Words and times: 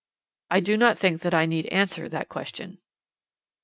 "'I 0.49 0.59
do 0.61 0.77
not 0.77 0.97
think 0.97 1.21
that 1.21 1.35
I 1.35 1.45
need 1.45 1.67
answer 1.67 2.09
that 2.09 2.27
question.' 2.27 2.79